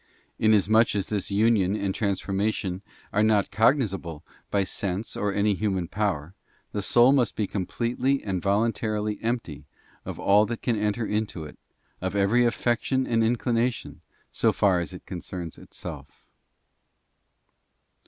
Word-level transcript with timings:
Inasmuch 0.39 0.95
as 0.95 1.09
this 1.09 1.29
union 1.29 1.75
and 1.75 1.93
transformation 1.93 2.81
are 3.13 3.21
not 3.21 3.51
cognisable 3.51 4.23
by 4.49 4.63
sense 4.63 5.15
or 5.15 5.31
any 5.31 5.53
human 5.53 5.87
power, 5.87 6.33
the 6.71 6.81
soul 6.81 7.11
must 7.11 7.35
be 7.35 7.45
completely 7.45 8.23
and 8.23 8.41
voluntarily 8.41 9.19
empty 9.21 9.67
of 10.03 10.17
all 10.17 10.47
that 10.47 10.63
can 10.63 10.75
enter 10.75 11.05
into 11.05 11.43
it, 11.43 11.59
of 12.01 12.15
every 12.15 12.43
affection 12.45 13.05
and 13.05 13.23
inclination, 13.23 14.01
so 14.31 14.51
far 14.51 14.79
as 14.79 14.91
it 14.91 15.05
concerns 15.05 15.59
itself. 15.59 16.25